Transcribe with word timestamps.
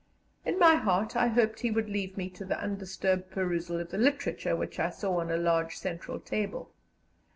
In 0.43 0.57
my 0.57 0.73
heart 0.77 1.15
I 1.15 1.27
hoped 1.27 1.59
he 1.59 1.69
would 1.69 1.87
leave 1.87 2.17
me 2.17 2.27
to 2.31 2.43
the 2.43 2.59
undisturbed 2.59 3.29
perusal 3.29 3.79
of 3.79 3.91
the 3.91 3.99
literature 3.99 4.55
which 4.55 4.79
I 4.79 4.89
saw 4.89 5.19
on 5.19 5.29
a 5.29 5.37
large 5.37 5.75
centre 5.77 6.17
table. 6.17 6.73